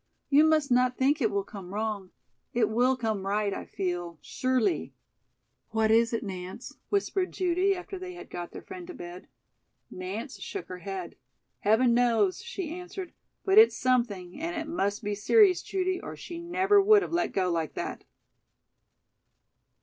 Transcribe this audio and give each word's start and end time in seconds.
"You 0.29 0.43
must 0.45 0.71
not 0.71 0.97
think 0.97 1.21
it 1.21 1.29
will 1.29 1.43
come 1.43 1.75
wrong. 1.75 2.09
It 2.55 2.69
will 2.69 2.97
come 2.97 3.27
right, 3.27 3.53
I 3.53 3.65
feel, 3.65 4.17
surelee." 4.23 4.93
"What 5.69 5.91
is 5.91 6.11
it, 6.11 6.23
Nance?" 6.23 6.75
whispered 6.89 7.31
Judy, 7.31 7.75
after 7.75 7.99
they 7.99 8.15
had 8.15 8.31
got 8.31 8.49
their 8.49 8.63
friend 8.63 8.87
to 8.87 8.95
bed. 8.95 9.27
Nance 9.91 10.39
shook 10.41 10.69
her 10.69 10.79
head. 10.79 11.17
"Heaven 11.59 11.93
knows," 11.93 12.41
she 12.41 12.71
answered. 12.73 13.13
"But 13.45 13.59
it's 13.59 13.77
something, 13.77 14.41
and 14.41 14.55
it 14.55 14.67
must 14.67 15.03
be 15.03 15.13
serious, 15.13 15.61
Judy, 15.61 16.01
or 16.01 16.15
she 16.15 16.39
never 16.39 16.81
would 16.81 17.03
have 17.03 17.13
let 17.13 17.31
go 17.31 17.51
like 17.51 17.75
that." 17.75 18.03